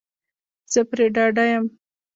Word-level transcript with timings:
زه 0.71 0.79
پری 0.89 1.07
ډاډه 1.15 1.43
یم 1.51 1.65